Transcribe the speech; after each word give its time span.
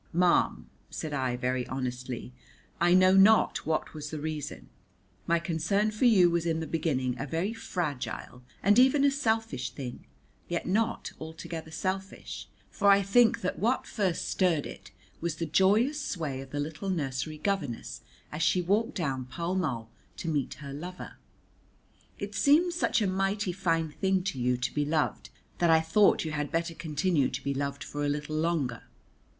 "Ma'am," 0.13 0.67
said 0.89 1.13
I 1.13 1.35
very 1.35 1.67
honestly, 1.67 2.33
"I 2.79 2.95
know 2.95 3.13
not 3.13 3.67
what 3.67 3.93
was 3.93 4.09
the 4.09 4.19
reason. 4.19 4.67
My 5.27 5.37
concern 5.37 5.91
for 5.91 6.05
you 6.05 6.27
was 6.27 6.47
in 6.47 6.59
the 6.59 6.65
beginning 6.65 7.15
a 7.19 7.27
very 7.27 7.53
fragile 7.53 8.41
and 8.63 8.79
even 8.79 9.05
a 9.05 9.11
selfish 9.11 9.69
thing, 9.69 10.07
yet 10.47 10.65
not 10.65 11.11
altogether 11.19 11.69
selfish, 11.69 12.49
for 12.71 12.89
I 12.89 13.03
think 13.03 13.41
that 13.41 13.59
what 13.59 13.85
first 13.85 14.27
stirred 14.27 14.65
it 14.65 14.89
was 15.19 15.35
the 15.35 15.45
joyous 15.45 16.03
sway 16.03 16.41
of 16.41 16.49
the 16.49 16.59
little 16.59 16.89
nursery 16.89 17.37
governess 17.37 18.01
as 18.31 18.41
she 18.41 18.59
walked 18.59 18.95
down 18.95 19.25
Pall 19.25 19.53
Mall 19.53 19.91
to 20.17 20.27
meet 20.27 20.55
her 20.55 20.73
lover. 20.73 21.17
It 22.17 22.33
seemed 22.33 22.73
such 22.73 23.03
a 23.03 23.07
mighty 23.07 23.51
fine 23.51 23.91
thing 23.91 24.23
to 24.23 24.39
you 24.39 24.57
to 24.57 24.73
be 24.73 24.83
loved 24.83 25.29
that 25.59 25.69
I 25.69 25.79
thought 25.79 26.25
you 26.25 26.31
had 26.31 26.51
better 26.51 26.73
continue 26.73 27.29
to 27.29 27.43
be 27.43 27.53
loved 27.53 27.83
for 27.83 28.03
a 28.03 28.09
little 28.09 28.35
longer. 28.35 28.81